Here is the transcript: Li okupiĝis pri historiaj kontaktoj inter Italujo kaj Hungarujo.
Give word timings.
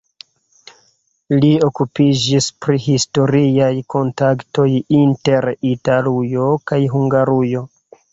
Li 1.41 1.49
okupiĝis 1.67 2.47
pri 2.65 2.79
historiaj 2.85 3.67
kontaktoj 3.95 4.65
inter 5.01 5.49
Italujo 5.73 6.49
kaj 6.73 6.81
Hungarujo. 6.95 7.63